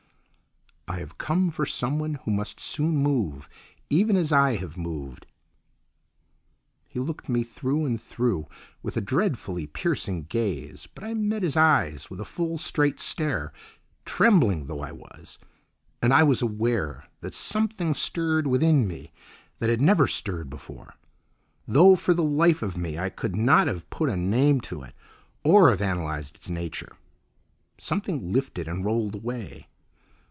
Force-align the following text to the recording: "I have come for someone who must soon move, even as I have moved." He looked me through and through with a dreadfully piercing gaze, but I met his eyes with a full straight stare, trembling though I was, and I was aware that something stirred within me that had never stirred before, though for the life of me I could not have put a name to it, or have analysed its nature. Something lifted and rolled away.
"I 0.87 0.97
have 0.99 1.17
come 1.17 1.51
for 1.51 1.65
someone 1.65 2.15
who 2.25 2.31
must 2.31 2.59
soon 2.59 2.97
move, 2.97 3.47
even 3.89 4.17
as 4.17 4.33
I 4.33 4.57
have 4.57 4.75
moved." 4.75 5.25
He 6.85 6.99
looked 6.99 7.29
me 7.29 7.43
through 7.43 7.85
and 7.85 7.99
through 8.01 8.47
with 8.83 8.97
a 8.97 9.01
dreadfully 9.01 9.67
piercing 9.67 10.23
gaze, 10.23 10.89
but 10.93 11.05
I 11.05 11.13
met 11.13 11.43
his 11.43 11.55
eyes 11.55 12.09
with 12.09 12.19
a 12.19 12.25
full 12.25 12.57
straight 12.57 12.99
stare, 12.99 13.53
trembling 14.03 14.67
though 14.67 14.81
I 14.81 14.91
was, 14.91 15.39
and 16.01 16.13
I 16.13 16.23
was 16.23 16.41
aware 16.41 17.05
that 17.21 17.33
something 17.33 17.93
stirred 17.93 18.45
within 18.45 18.85
me 18.85 19.13
that 19.59 19.69
had 19.69 19.79
never 19.81 20.07
stirred 20.07 20.49
before, 20.49 20.95
though 21.65 21.95
for 21.95 22.13
the 22.13 22.21
life 22.23 22.61
of 22.61 22.75
me 22.77 22.99
I 22.99 23.09
could 23.09 23.35
not 23.37 23.67
have 23.67 23.89
put 23.91 24.09
a 24.09 24.17
name 24.17 24.59
to 24.61 24.81
it, 24.83 24.93
or 25.45 25.69
have 25.69 25.79
analysed 25.79 26.35
its 26.35 26.49
nature. 26.49 26.97
Something 27.79 28.33
lifted 28.33 28.67
and 28.67 28.83
rolled 28.83 29.15
away. 29.15 29.67